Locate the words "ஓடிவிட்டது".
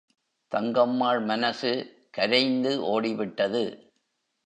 2.83-3.63